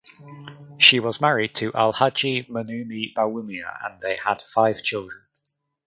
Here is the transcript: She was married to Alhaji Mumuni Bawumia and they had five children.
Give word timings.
She 0.79 0.99
was 0.99 1.21
married 1.21 1.53
to 1.57 1.71
Alhaji 1.73 2.49
Mumuni 2.49 3.13
Bawumia 3.13 3.85
and 3.85 4.01
they 4.01 4.17
had 4.25 4.41
five 4.41 4.81
children. 4.81 5.27